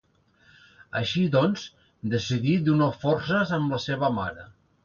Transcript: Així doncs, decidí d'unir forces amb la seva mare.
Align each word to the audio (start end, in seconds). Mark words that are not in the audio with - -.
Així 1.01 1.25
doncs, 1.35 1.67
decidí 2.15 2.57
d'unir 2.69 2.91
forces 3.05 3.55
amb 3.59 3.75
la 3.77 3.83
seva 3.89 4.15
mare. 4.21 4.53